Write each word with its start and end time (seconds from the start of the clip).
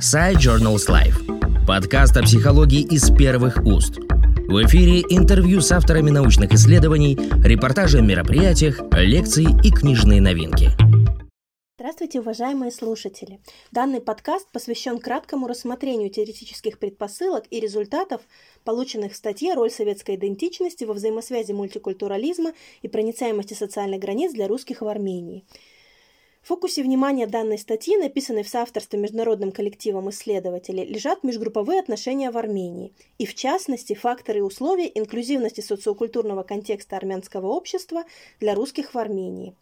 Side 0.00 0.36
Journals 0.36 0.88
Life. 0.90 1.66
Подкаст 1.66 2.18
о 2.18 2.22
психологии 2.22 2.82
из 2.82 3.10
первых 3.10 3.64
уст. 3.64 3.96
В 3.96 4.62
эфире 4.66 5.00
интервью 5.08 5.62
с 5.62 5.72
авторами 5.72 6.10
научных 6.10 6.52
исследований, 6.52 7.16
репортажи 7.42 7.98
о 7.98 8.02
мероприятиях, 8.02 8.80
лекции 8.92 9.46
и 9.64 9.70
книжные 9.70 10.20
новинки. 10.20 10.70
Здравствуйте, 11.78 12.20
уважаемые 12.20 12.72
слушатели! 12.72 13.40
Данный 13.72 14.02
подкаст 14.02 14.50
посвящен 14.52 14.98
краткому 14.98 15.46
рассмотрению 15.46 16.10
теоретических 16.10 16.78
предпосылок 16.78 17.44
и 17.50 17.58
результатов, 17.58 18.20
полученных 18.64 19.14
в 19.14 19.16
статье 19.16 19.54
«Роль 19.54 19.70
советской 19.70 20.16
идентичности 20.16 20.84
во 20.84 20.92
взаимосвязи 20.92 21.52
мультикультурализма 21.52 22.52
и 22.82 22.88
проницаемости 22.88 23.54
социальных 23.54 24.00
границ 24.00 24.32
для 24.34 24.46
русских 24.46 24.82
в 24.82 24.88
Армении». 24.88 25.44
В 26.46 26.48
фокусе 26.48 26.84
внимания 26.84 27.26
данной 27.26 27.58
статьи, 27.58 27.96
написанной 27.96 28.44
в 28.44 28.48
соавторстве 28.48 29.00
международным 29.00 29.50
коллективом 29.50 30.10
исследователей, 30.10 30.84
лежат 30.84 31.24
межгрупповые 31.24 31.80
отношения 31.80 32.30
в 32.30 32.38
Армении, 32.38 32.92
и 33.18 33.26
в 33.26 33.34
частности 33.34 33.94
факторы 33.94 34.38
и 34.38 34.42
условия 34.42 34.88
инклюзивности 34.94 35.60
социокультурного 35.60 36.44
контекста 36.44 36.96
армянского 36.96 37.48
общества 37.48 38.04
для 38.38 38.54
русских 38.54 38.94
в 38.94 38.98
Армении. 38.98 39.56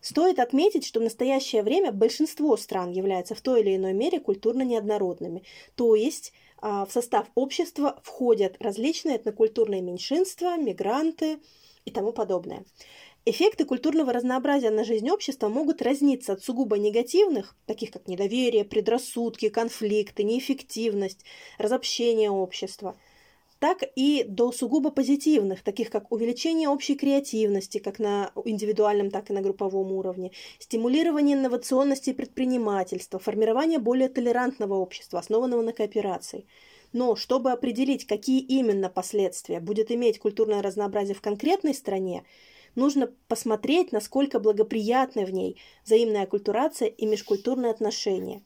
Стоит 0.00 0.38
отметить, 0.38 0.86
что 0.86 1.00
в 1.00 1.02
настоящее 1.02 1.64
время 1.64 1.90
большинство 1.90 2.56
стран 2.56 2.92
являются 2.92 3.34
в 3.34 3.40
той 3.40 3.62
или 3.62 3.74
иной 3.74 3.92
мере 3.92 4.20
культурно 4.20 4.62
неоднородными, 4.62 5.42
то 5.74 5.96
есть 5.96 6.32
а, 6.58 6.86
в 6.86 6.92
состав 6.92 7.26
общества 7.34 8.00
входят 8.04 8.54
различные 8.60 9.16
этнокультурные 9.16 9.82
меньшинства, 9.82 10.56
мигранты 10.58 11.40
и 11.84 11.90
тому 11.90 12.12
подобное. 12.12 12.64
Эффекты 13.26 13.64
культурного 13.64 14.12
разнообразия 14.12 14.68
на 14.68 14.84
жизнь 14.84 15.08
общества 15.08 15.48
могут 15.48 15.80
разниться 15.80 16.34
от 16.34 16.44
сугубо 16.44 16.76
негативных, 16.76 17.56
таких 17.64 17.90
как 17.90 18.06
недоверие, 18.06 18.66
предрассудки, 18.66 19.48
конфликты, 19.48 20.24
неэффективность, 20.24 21.24
разобщение 21.56 22.30
общества, 22.30 22.98
так 23.60 23.78
и 23.96 24.26
до 24.28 24.52
сугубо 24.52 24.90
позитивных, 24.90 25.62
таких 25.62 25.88
как 25.88 26.12
увеличение 26.12 26.68
общей 26.68 26.96
креативности, 26.96 27.78
как 27.78 27.98
на 27.98 28.30
индивидуальном, 28.44 29.10
так 29.10 29.30
и 29.30 29.32
на 29.32 29.40
групповом 29.40 29.90
уровне, 29.92 30.32
стимулирование 30.58 31.34
инновационности 31.34 32.10
и 32.10 32.14
предпринимательства, 32.14 33.18
формирование 33.18 33.78
более 33.78 34.10
толерантного 34.10 34.74
общества, 34.74 35.20
основанного 35.20 35.62
на 35.62 35.72
кооперации. 35.72 36.44
Но 36.92 37.16
чтобы 37.16 37.52
определить, 37.52 38.06
какие 38.06 38.40
именно 38.40 38.90
последствия 38.90 39.60
будет 39.60 39.90
иметь 39.90 40.18
культурное 40.18 40.60
разнообразие 40.60 41.14
в 41.14 41.22
конкретной 41.22 41.72
стране, 41.72 42.22
нужно 42.74 43.10
посмотреть, 43.28 43.92
насколько 43.92 44.38
благоприятны 44.38 45.24
в 45.24 45.30
ней 45.30 45.56
взаимная 45.84 46.26
культурация 46.26 46.88
и 46.88 47.06
межкультурные 47.06 47.70
отношения. 47.70 48.42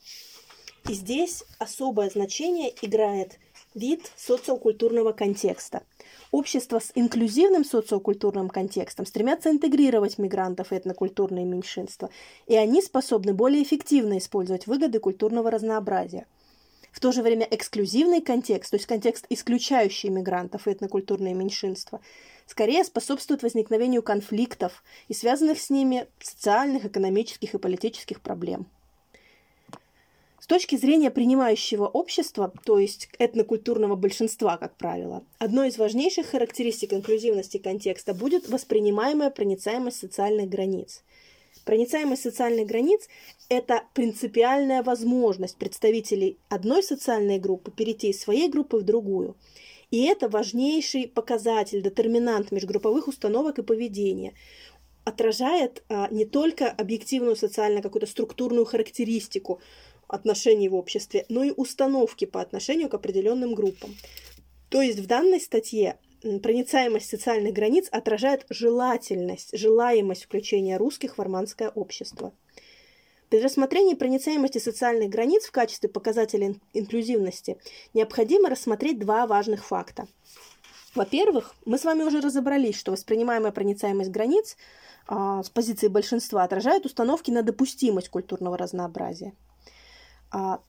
И 0.88 0.94
здесь 0.94 1.44
особое 1.58 2.08
значение 2.08 2.72
играет 2.82 3.38
вид 3.74 4.10
социокультурного 4.16 5.12
контекста. 5.12 5.82
Общества 6.30 6.78
с 6.78 6.92
инклюзивным 6.94 7.64
социокультурным 7.64 8.48
контекстом 8.48 9.06
стремятся 9.06 9.50
интегрировать 9.50 10.18
мигрантов 10.18 10.72
и 10.72 10.76
этнокультурные 10.76 11.44
меньшинства, 11.44 12.10
и 12.46 12.56
они 12.56 12.82
способны 12.82 13.32
более 13.34 13.62
эффективно 13.62 14.18
использовать 14.18 14.66
выгоды 14.66 14.98
культурного 14.98 15.50
разнообразия. 15.50 16.26
В 16.92 17.00
то 17.00 17.12
же 17.12 17.22
время 17.22 17.46
эксклюзивный 17.50 18.20
контекст, 18.20 18.70
то 18.70 18.76
есть 18.76 18.86
контекст, 18.86 19.26
исключающий 19.28 20.08
мигрантов 20.08 20.66
и 20.66 20.72
этнокультурные 20.72 21.34
меньшинства, 21.34 22.00
скорее 22.48 22.82
способствует 22.82 23.42
возникновению 23.42 24.02
конфликтов 24.02 24.82
и 25.06 25.14
связанных 25.14 25.60
с 25.60 25.70
ними 25.70 26.06
социальных, 26.18 26.86
экономических 26.86 27.54
и 27.54 27.58
политических 27.58 28.20
проблем. 28.20 28.66
С 30.40 30.46
точки 30.46 30.76
зрения 30.76 31.10
принимающего 31.10 31.86
общества, 31.86 32.50
то 32.64 32.78
есть 32.78 33.10
этнокультурного 33.18 33.96
большинства, 33.96 34.56
как 34.56 34.74
правило, 34.76 35.22
одной 35.38 35.68
из 35.68 35.76
важнейших 35.76 36.28
характеристик 36.28 36.94
инклюзивности 36.94 37.58
контекста 37.58 38.14
будет 38.14 38.48
воспринимаемая 38.48 39.28
проницаемость 39.28 39.98
социальных 39.98 40.48
границ. 40.48 41.02
Проницаемость 41.66 42.22
социальных 42.22 42.66
границ– 42.66 43.08
это 43.50 43.82
принципиальная 43.92 44.82
возможность 44.82 45.56
представителей 45.56 46.38
одной 46.48 46.82
социальной 46.82 47.38
группы 47.38 47.70
перейти 47.70 48.08
из 48.08 48.20
своей 48.20 48.48
группы 48.48 48.78
в 48.78 48.84
другую– 48.84 49.36
и 49.90 50.04
это 50.04 50.28
важнейший 50.28 51.08
показатель, 51.08 51.82
детерминант 51.82 52.52
межгрупповых 52.52 53.08
установок 53.08 53.58
и 53.58 53.62
поведения 53.62 54.34
отражает 55.04 55.82
а, 55.88 56.08
не 56.10 56.26
только 56.26 56.70
объективную 56.70 57.34
социально 57.34 57.80
какую-то 57.80 58.06
структурную 58.06 58.66
характеристику 58.66 59.60
отношений 60.06 60.68
в 60.68 60.74
обществе, 60.74 61.24
но 61.30 61.42
и 61.42 61.52
установки 61.56 62.26
по 62.26 62.42
отношению 62.42 62.90
к 62.90 62.94
определенным 62.94 63.54
группам. 63.54 63.94
То 64.68 64.82
есть 64.82 64.98
в 64.98 65.06
данной 65.06 65.40
статье 65.40 65.98
проницаемость 66.20 67.08
социальных 67.08 67.54
границ 67.54 67.88
отражает 67.90 68.44
желательность, 68.50 69.56
желаемость 69.56 70.24
включения 70.24 70.76
русских 70.76 71.16
в 71.16 71.20
армянское 71.22 71.70
общество. 71.70 72.32
При 73.28 73.40
рассмотрении 73.40 73.94
проницаемости 73.94 74.58
социальных 74.58 75.10
границ 75.10 75.44
в 75.44 75.52
качестве 75.52 75.88
показателя 75.88 76.54
инклюзивности 76.72 77.58
необходимо 77.92 78.48
рассмотреть 78.48 78.98
два 78.98 79.26
важных 79.26 79.64
факта. 79.64 80.06
Во-первых, 80.94 81.54
мы 81.66 81.76
с 81.76 81.84
вами 81.84 82.04
уже 82.04 82.20
разобрались, 82.20 82.78
что 82.78 82.92
воспринимаемая 82.92 83.52
проницаемость 83.52 84.10
границ 84.10 84.56
а, 85.06 85.42
с 85.42 85.50
позиции 85.50 85.88
большинства 85.88 86.42
отражает 86.42 86.86
установки 86.86 87.30
на 87.30 87.42
допустимость 87.42 88.08
культурного 88.08 88.56
разнообразия. 88.56 89.34
А, 90.30 90.60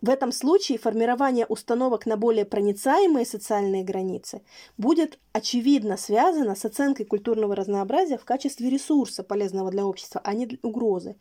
в 0.00 0.08
этом 0.08 0.32
случае 0.32 0.78
формирование 0.78 1.44
установок 1.44 2.06
на 2.06 2.16
более 2.16 2.46
проницаемые 2.46 3.26
социальные 3.26 3.84
границы 3.84 4.42
будет 4.78 5.18
очевидно 5.32 5.98
связано 5.98 6.54
с 6.54 6.64
оценкой 6.64 7.04
культурного 7.04 7.54
разнообразия 7.54 8.16
в 8.16 8.24
качестве 8.24 8.70
ресурса, 8.70 9.22
полезного 9.22 9.70
для 9.70 9.84
общества, 9.84 10.22
а 10.24 10.32
не 10.32 10.58
угрозы 10.62 11.16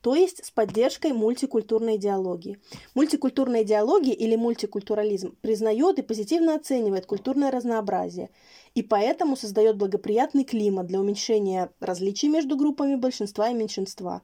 то 0.00 0.14
есть 0.14 0.44
с 0.44 0.50
поддержкой 0.50 1.12
мультикультурной 1.12 1.96
идеологии. 1.96 2.58
Мультикультурная 2.94 3.62
идеология 3.62 4.14
или 4.14 4.36
мультикультурализм 4.36 5.36
признает 5.40 5.98
и 5.98 6.02
позитивно 6.02 6.54
оценивает 6.54 7.06
культурное 7.06 7.50
разнообразие, 7.50 8.30
и 8.74 8.82
поэтому 8.82 9.36
создает 9.36 9.76
благоприятный 9.76 10.44
климат 10.44 10.86
для 10.86 11.00
уменьшения 11.00 11.70
различий 11.80 12.28
между 12.28 12.56
группами 12.56 12.94
большинства 12.94 13.50
и 13.50 13.54
меньшинства. 13.54 14.22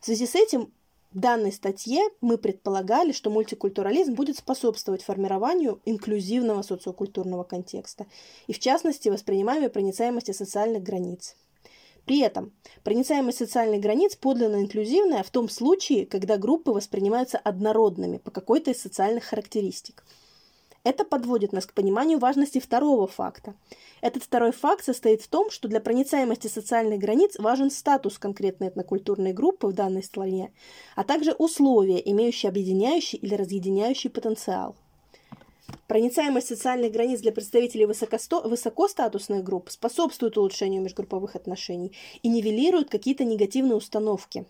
В 0.00 0.06
связи 0.06 0.26
с 0.26 0.34
этим 0.34 0.72
в 1.12 1.20
данной 1.20 1.52
статье 1.52 2.00
мы 2.20 2.38
предполагали, 2.38 3.12
что 3.12 3.30
мультикультурализм 3.30 4.14
будет 4.14 4.36
способствовать 4.36 5.04
формированию 5.04 5.80
инклюзивного 5.84 6.62
социокультурного 6.62 7.44
контекста 7.44 8.06
и, 8.48 8.52
в 8.52 8.58
частности, 8.58 9.08
воспринимаемой 9.08 9.70
проницаемости 9.70 10.32
социальных 10.32 10.82
границ. 10.82 11.36
При 12.04 12.20
этом 12.20 12.52
проницаемость 12.82 13.38
социальных 13.38 13.80
границ 13.80 14.14
подлинно 14.16 14.56
инклюзивная 14.56 15.22
в 15.22 15.30
том 15.30 15.48
случае, 15.48 16.06
когда 16.06 16.36
группы 16.36 16.70
воспринимаются 16.70 17.38
однородными 17.38 18.18
по 18.18 18.30
какой-то 18.30 18.72
из 18.72 18.80
социальных 18.80 19.24
характеристик. 19.24 20.04
Это 20.84 21.06
подводит 21.06 21.54
нас 21.54 21.64
к 21.64 21.72
пониманию 21.72 22.18
важности 22.18 22.60
второго 22.60 23.06
факта. 23.06 23.54
Этот 24.02 24.22
второй 24.22 24.52
факт 24.52 24.84
состоит 24.84 25.22
в 25.22 25.28
том, 25.28 25.50
что 25.50 25.66
для 25.66 25.80
проницаемости 25.80 26.46
социальных 26.46 26.98
границ 26.98 27.38
важен 27.38 27.70
статус 27.70 28.18
конкретной 28.18 28.68
этнокультурной 28.68 29.32
группы 29.32 29.66
в 29.66 29.72
данной 29.72 30.02
стране, 30.02 30.52
а 30.94 31.04
также 31.04 31.32
условия, 31.32 32.02
имеющие 32.10 32.50
объединяющий 32.50 33.18
или 33.18 33.34
разъединяющий 33.34 34.10
потенциал. 34.10 34.76
Проницаемость 35.86 36.48
социальных 36.48 36.92
границ 36.92 37.20
для 37.20 37.32
представителей 37.32 37.84
высокосто... 37.84 38.40
высокостатусных 38.40 39.44
групп 39.44 39.70
способствует 39.70 40.38
улучшению 40.38 40.82
межгрупповых 40.82 41.36
отношений 41.36 41.92
и 42.22 42.28
нивелирует 42.28 42.88
какие-то 42.88 43.24
негативные 43.24 43.76
установки. 43.76 44.46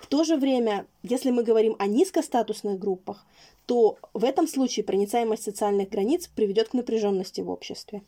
В 0.00 0.06
то 0.06 0.24
же 0.24 0.36
время, 0.36 0.86
если 1.02 1.30
мы 1.30 1.42
говорим 1.42 1.76
о 1.78 1.86
низкостатусных 1.86 2.78
группах, 2.78 3.26
то 3.66 3.98
в 4.14 4.24
этом 4.24 4.48
случае 4.48 4.84
проницаемость 4.84 5.44
социальных 5.44 5.90
границ 5.90 6.26
приведет 6.26 6.70
к 6.70 6.74
напряженности 6.74 7.40
в 7.40 7.50
обществе. 7.50 8.02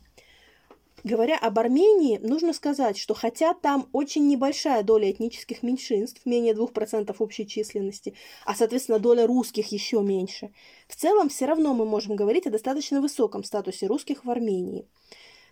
Говоря 1.05 1.37
об 1.37 1.59
Армении, 1.59 2.17
нужно 2.17 2.55
сказать, 2.55 2.97
что 2.97 3.12
хотя 3.12 3.53
там 3.53 3.91
очень 3.93 4.27
небольшая 4.27 4.83
доля 4.83 5.11
этнических 5.11 5.62
меньшинств, 5.62 6.23
менее 6.25 6.55
2% 6.55 7.15
общей 7.19 7.47
численности, 7.47 8.15
а, 8.47 8.55
соответственно, 8.55 8.99
доля 8.99 9.27
русских 9.27 9.71
еще 9.71 10.01
меньше, 10.01 10.51
в 10.89 10.97
целом 10.97 11.29
все 11.29 11.45
равно 11.45 11.75
мы 11.75 11.85
можем 11.85 12.17
говорить 12.17 12.47
о 12.47 12.51
достаточно 12.51 13.03
высоком 13.03 13.45
статусе 13.45 13.87
русских 13.87 14.25
в 14.25 14.31
Армении. 14.31 14.89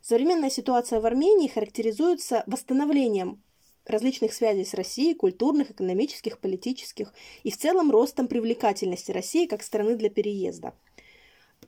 Современная 0.00 0.49
ситуация 0.49 1.00
в 1.00 1.04
Армении 1.06 1.49
характеризуется 1.49 2.44
восстановлением 2.46 3.43
различных 3.84 4.32
связей 4.32 4.64
с 4.64 4.72
Россией, 4.72 5.12
культурных, 5.12 5.70
экономических, 5.70 6.38
политических 6.38 7.12
и 7.43 7.50
в 7.50 7.58
целом 7.58 7.90
ростом 7.90 8.26
привлекательности 8.26 9.12
России 9.12 9.44
как 9.44 9.62
страны 9.62 9.96
для 9.96 10.08
переезда– 10.08 10.72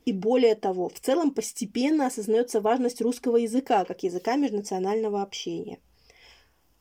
и 0.05 0.13
более 0.13 0.55
того, 0.55 0.89
в 0.89 1.01
целом 1.01 1.31
постепенно 1.31 2.07
осознается 2.07 2.61
важность 2.61 3.01
русского 3.01 3.37
языка 3.37 3.85
как 3.85 4.03
языка 4.03 4.37
межнационального 4.37 5.23
общения. 5.23 5.79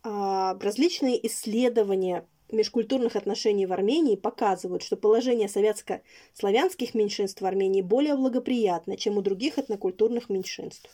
А 0.04 0.58
различные 0.60 1.25
исследования 1.28 2.25
межкультурных 2.52 3.16
отношений 3.16 3.66
в 3.66 3.74
Армении 3.74 4.16
показывают, 4.16 4.84
что 4.84 4.98
положение 4.98 5.48
советско-славянских 5.48 6.94
меньшинств 6.94 7.42
в 7.42 7.46
Армении 7.46 7.81
более 7.81 8.16
благоприятно, 8.16 8.98
чем 8.98 9.18
у 9.18 9.22
других 9.22 9.58
этнокультурных 9.58 10.30
меньшинств. 10.30 10.90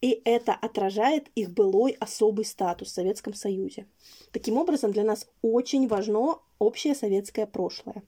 И 0.00 0.20
это 0.24 0.52
отражает 0.52 1.28
их 1.36 1.50
былой 1.50 1.96
особый 2.00 2.44
статус 2.44 2.88
в 2.88 2.92
Советском 2.92 3.34
Союзе. 3.34 3.86
Таким 4.32 4.58
образом, 4.58 4.90
для 4.90 5.04
нас 5.04 5.28
очень 5.42 5.86
важно 5.86 6.40
общее 6.58 6.96
советское 6.96 7.46
прошлое. 7.46 8.02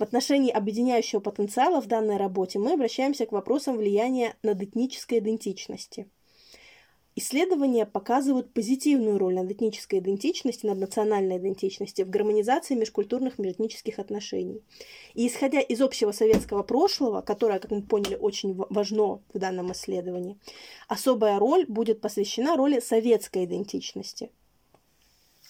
В 0.00 0.02
отношении 0.02 0.50
объединяющего 0.50 1.20
потенциала 1.20 1.82
в 1.82 1.86
данной 1.86 2.16
работе 2.16 2.58
мы 2.58 2.72
обращаемся 2.72 3.26
к 3.26 3.32
вопросам 3.32 3.76
влияния 3.76 4.34
над 4.42 4.62
этнической 4.62 5.18
идентичности– 5.18 6.08
Исследования 7.16 7.86
показывают 7.86 8.54
позитивную 8.54 9.18
роль 9.18 9.34
над 9.34 9.50
этнической 9.50 9.98
идентичности, 9.98 10.64
над 10.64 10.78
национальной 10.78 11.36
идентичностью 11.36 12.06
в 12.06 12.08
гармонизации 12.08 12.74
межкультурных 12.74 13.38
межэтнических 13.38 13.98
отношений. 13.98 14.62
И 15.12 15.26
исходя 15.26 15.60
из 15.60 15.82
общего 15.82 16.12
советского 16.12 16.62
прошлого, 16.62 17.20
которое, 17.20 17.58
как 17.58 17.72
мы 17.72 17.82
поняли, 17.82 18.14
очень 18.14 18.54
важно 18.54 19.20
в 19.34 19.38
данном 19.38 19.72
исследовании, 19.72 20.38
особая 20.88 21.38
роль 21.38 21.66
будет 21.66 22.00
посвящена 22.00 22.56
роли 22.56 22.80
советской 22.80 23.44
идентичности– 23.44 24.30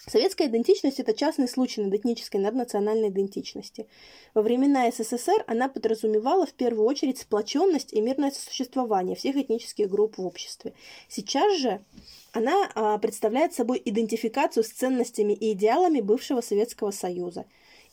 Советская 0.06 0.48
идентичность– 0.48 0.98
это 1.00 1.12
частный 1.12 1.46
случай 1.46 1.82
над 1.82 1.92
этнической, 1.92 2.40
наднациональной 2.40 3.10
идентичности. 3.10 3.86
Во 4.32 4.40
времена 4.40 4.90
СССР 4.90 5.44
она 5.46 5.68
подразумевала 5.68 6.46
в 6.46 6.54
первую 6.54 6.86
очередь 6.86 7.18
сплоченность 7.18 7.92
и 7.92 8.00
мирное 8.00 8.30
сосуществование 8.30 9.14
всех 9.14 9.36
этнических 9.36 9.90
групп 9.90 10.16
в 10.16 10.24
обществе. 10.24 10.72
Сейчас 11.08 11.58
же 11.58 11.84
она 12.32 12.70
а, 12.74 12.96
представляет 12.96 13.52
собой 13.52 13.80
идентификацию 13.84 14.64
с 14.64 14.70
ценностями 14.70 15.34
и 15.34 15.52
идеалами 15.52 16.00
бывшего 16.00 16.40
Советского 16.40 16.92
Союза 16.92 17.44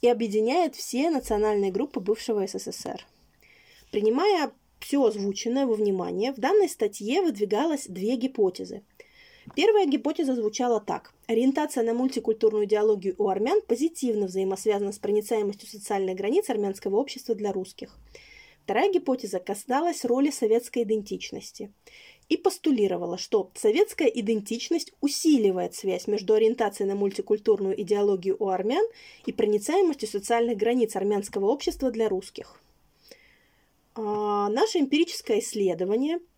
и 0.01 0.07
объединяет 0.07 0.75
все 0.75 1.10
национальные 1.10 1.71
группы 1.71 2.00
бывшего 2.00 2.48
СССР. 2.48 3.06
Принимая 3.92 4.51
все 4.80 5.03
озвученное 5.03 5.65
во 5.65 5.74
внимание, 5.74 6.31
в 6.31 6.38
данной 6.38 6.69
статье 6.69 7.21
выдвигалось 7.21 7.88
две 7.88 8.15
гипотезы– 8.15 8.83
Первая 9.55 9.85
гипотеза 9.85 10.35
звучала 10.35 10.79
так. 10.79 11.13
Ориентация 11.27 11.83
на 11.83 11.94
мультикультурную 11.94 12.65
идеологию 12.65 13.15
у 13.17 13.29
армян 13.29 13.61
позитивно 13.61 14.27
взаимосвязана 14.27 14.91
с 14.91 14.99
проницаемостью 14.99 15.67
социальных 15.67 16.15
границ 16.15 16.49
армянского 16.49 16.97
общества 16.97 17.35
для 17.35 17.51
русских. 17.51 17.97
Вторая 18.63 18.91
гипотеза 18.91 19.39
касалась 19.39 20.03
роли 20.03 20.29
советской 20.29 20.83
идентичности 20.83 21.71
и 22.27 22.35
постулировала, 22.35 23.17
что 23.17 23.49
советская 23.55 24.09
идентичность 24.09 24.91
усиливает 24.99 25.73
связь 25.73 26.07
между 26.07 26.33
ориентацией 26.33 26.89
на 26.89 26.95
мультикультурную 26.95 27.79
идеологию 27.81 28.35
у 28.39 28.50
армян 28.50 28.85
и 29.25 29.31
проницаемостью 29.31 30.09
социальных 30.09 30.57
границ 30.57 30.95
армянского 30.97 31.45
общества 31.45 31.91
для 31.91 32.09
русских. 32.09 32.59
А, 33.95 34.50
наше 34.50 34.79
эмпирическое 34.79 35.39
исследование– 35.39 36.19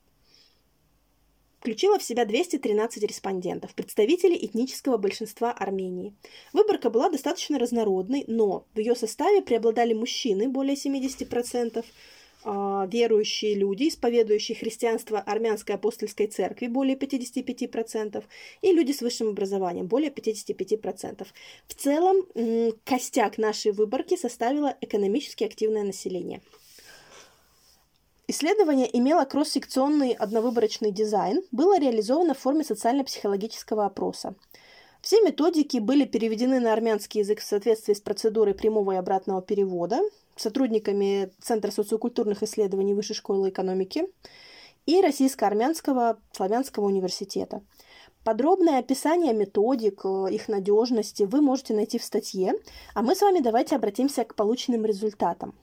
включила 1.59 2.00
в 2.00 2.03
себя 2.03 2.25
213 2.25 3.03
респондентов, 3.03 3.75
представителей 3.75 4.38
этнического 4.45 4.97
большинства 4.97 5.51
Армении. 5.51 6.13
Выборка 6.53 6.89
была 6.89 7.09
достаточно 7.09 7.59
разнородной, 7.59 8.23
но 8.27 8.65
в 8.73 8.79
ее 8.79 8.95
составе 8.95 9.41
преобладали 9.41 9.94
мужчины, 9.94 10.47
более 10.47 10.77
70%, 10.77 11.85
а, 12.45 12.88
верующие 12.89 13.56
люди, 13.56 13.89
исповедующие 13.89 14.56
христианство 14.56 15.19
армянской 15.19 15.75
апостольской 15.75 16.27
церкви, 16.27 16.67
более 16.67 16.95
55%, 16.95 18.23
и 18.62 18.71
люди 18.71 18.94
с 18.94 19.01
высшим 19.01 19.27
образованием, 19.29 19.88
более 19.88 20.12
55%. 20.12 21.27
В 21.67 21.73
целом, 21.73 22.25
костяк 22.85 23.38
нашей 23.38 23.73
выборки 23.73 24.15
составило 24.15 24.77
экономически 24.79 25.44
активное 25.44 25.83
население– 25.83 26.41
Исследование 28.31 28.87
имело 28.95 29.25
кросс-секционный 29.25 30.11
одновыборочный 30.11 30.91
дизайн, 30.91 31.41
было 31.49 31.79
реализовано 31.79 32.35
в 32.35 32.37
форме 32.37 32.63
социально-психологического 32.63 33.87
опроса. 33.87 34.35
Все 35.01 35.19
методики 35.21 35.79
были 35.79 36.05
переведены 36.05 36.59
на 36.59 36.71
армянский 36.71 37.21
язык 37.21 37.39
в 37.39 37.43
соответствии 37.43 37.95
с 37.95 38.01
процедурой 38.01 38.53
прямого 38.53 38.91
и 38.91 38.97
обратного 38.97 39.41
перевода 39.41 39.99
сотрудниками 40.35 41.31
Центра 41.41 41.71
социокультурных 41.71 42.43
исследований 42.43 42.93
Высшей 42.93 43.15
школы 43.15 43.49
экономики 43.49 44.05
и 44.85 45.01
Российско-армянского 45.01 46.19
славянского 46.31 46.85
университета. 46.85 47.63
Подробное 48.23 48.77
описание 48.77 49.33
методик, 49.33 50.05
их 50.05 50.47
надежности 50.49 51.23
вы 51.23 51.41
можете 51.41 51.73
найти 51.73 51.97
в 51.97 52.03
статье, 52.03 52.53
а 52.93 53.01
мы 53.01 53.15
с 53.15 53.21
вами 53.21 53.39
давайте 53.39 53.75
обратимся 53.75 54.23
к 54.23 54.35
полученным 54.35 54.85
результатам. 54.85 55.55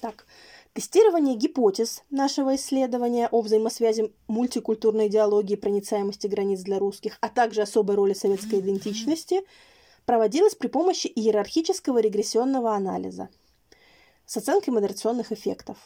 Так, 0.00 0.26
Тестирование 0.74 1.36
гипотез 1.36 2.02
нашего 2.08 2.54
исследования 2.56 3.28
о 3.30 3.42
взаимосвязи 3.42 4.10
мультикультурной 4.26 5.08
идеологии 5.08 5.52
и 5.52 5.60
проницаемости 5.60 6.26
границ 6.28 6.60
для 6.60 6.78
русских, 6.78 7.18
а 7.20 7.28
также 7.28 7.60
особой 7.60 7.94
роли 7.94 8.14
советской 8.14 8.60
идентичности, 8.60 9.42
проводилось 10.06 10.54
при 10.54 10.68
помощи 10.68 11.08
иерархического 11.08 11.98
регрессионного 11.98 12.74
анализа 12.74 13.28
с 14.24 14.38
оценкой 14.38 14.72
модерационных 14.72 15.30
эффектов. 15.30 15.76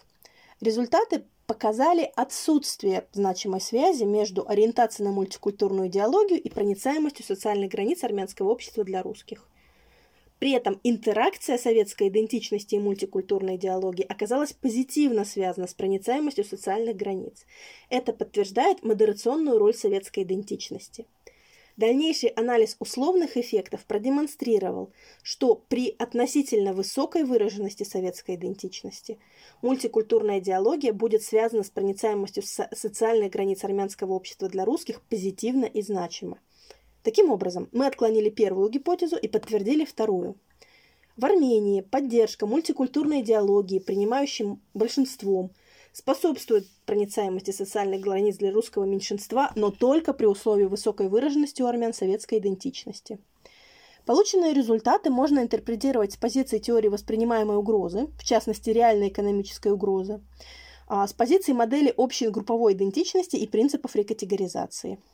Результаты 0.60 1.24
показали 1.48 2.12
отсутствие 2.14 3.08
значимой 3.12 3.60
связи 3.60 4.04
между 4.04 4.48
ориентацией 4.48 5.08
на 5.08 5.12
мультикультурную 5.12 5.88
идеологию 5.88 6.40
и 6.40 6.48
проницаемостью 6.48 7.26
социальных 7.26 7.72
границ 7.72 8.04
армянского 8.04 8.50
общества 8.50 8.84
для 8.84 9.02
русских. 9.02 9.48
При 10.38 10.52
этом 10.52 10.80
интеракция 10.84 11.56
советской 11.56 12.08
идентичности 12.08 12.74
и 12.74 12.78
мультикультурной 12.78 13.56
идеологии 13.56 14.04
оказалась 14.04 14.52
позитивно 14.52 15.24
связана 15.24 15.66
с 15.66 15.72
проницаемостью 15.72 16.44
социальных 16.44 16.96
границ. 16.96 17.46
Это 17.88 18.12
подтверждает 18.12 18.82
модерационную 18.82 19.58
роль 19.58 19.74
советской 19.74 20.24
идентичности. 20.24 21.06
Дальнейший 21.78 22.30
анализ 22.30 22.76
условных 22.80 23.36
эффектов 23.36 23.84
продемонстрировал, 23.84 24.92
что 25.22 25.62
при 25.68 25.94
относительно 25.98 26.72
высокой 26.72 27.24
выраженности 27.24 27.82
советской 27.82 28.36
идентичности 28.36 29.18
мультикультурная 29.60 30.38
идеология 30.38 30.94
будет 30.94 31.22
связана 31.22 31.62
с 31.62 31.70
проницаемостью 31.70 32.42
социальных 32.42 33.32
границ 33.32 33.62
армянского 33.62 34.14
общества 34.14 34.48
для 34.48 34.64
русских 34.64 35.02
позитивно 35.02 35.66
и 35.66 35.82
значимо. 35.82 36.38
Таким 37.06 37.30
образом, 37.30 37.68
мы 37.70 37.86
отклонили 37.86 38.30
первую 38.30 38.68
гипотезу 38.68 39.14
и 39.14 39.28
подтвердили 39.28 39.84
вторую. 39.84 40.34
В 41.16 41.24
Армении 41.24 41.80
поддержка 41.80 42.48
мультикультурной 42.48 43.20
идеологии, 43.20 43.78
принимающим 43.78 44.60
большинством, 44.74 45.52
способствует 45.92 46.66
проницаемости 46.84 47.52
социальных 47.52 48.00
границ 48.00 48.38
для 48.38 48.50
русского 48.50 48.86
меньшинства, 48.86 49.52
но 49.54 49.70
только 49.70 50.14
при 50.14 50.26
условии 50.26 50.64
высокой 50.64 51.08
выраженности 51.08 51.62
у 51.62 51.66
армян 51.66 51.94
советской 51.94 52.40
идентичности. 52.40 53.20
Полученные 54.04 54.52
результаты 54.52 55.08
можно 55.08 55.38
интерпретировать 55.38 56.14
с 56.14 56.16
позиции 56.16 56.58
теории 56.58 56.88
воспринимаемой 56.88 57.56
угрозы, 57.56 58.08
в 58.18 58.24
частности 58.24 58.70
реальной 58.70 59.10
экономической 59.10 59.70
угрозы, 59.70 60.20
а 60.88 61.06
с 61.06 61.12
позиции 61.12 61.52
модели 61.52 61.94
общей 61.96 62.30
групповой 62.30 62.72
идентичности 62.72 63.36
и 63.36 63.46
принципов 63.46 63.94
рекатегоризации– 63.94 64.98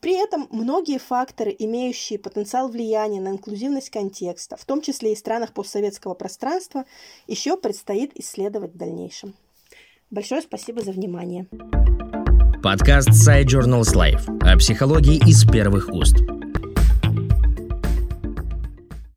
при 0.00 0.22
этом 0.22 0.48
многие 0.50 0.98
факторы, 0.98 1.54
имеющие 1.58 2.18
потенциал 2.18 2.68
влияния 2.68 3.20
на 3.20 3.28
инклюзивность 3.28 3.90
контекста, 3.90 4.56
в 4.56 4.64
том 4.64 4.80
числе 4.80 5.12
и 5.12 5.14
в 5.14 5.18
странах 5.18 5.52
постсоветского 5.52 6.14
пространства, 6.14 6.84
еще 7.26 7.56
предстоит 7.56 8.12
исследовать 8.14 8.74
в 8.74 8.76
дальнейшем. 8.76 9.34
Большое 10.10 10.42
спасибо 10.42 10.82
за 10.82 10.92
внимание. 10.92 11.46
Подкаст 12.62 13.10
Side 13.10 13.46
Journals 13.46 13.94
Life 13.94 14.26
о 14.40 14.56
психологии 14.56 15.16
из 15.28 15.44
первых 15.48 15.88
уст. 15.88 16.16